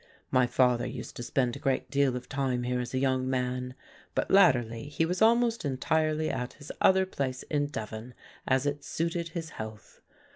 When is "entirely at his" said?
5.63-6.71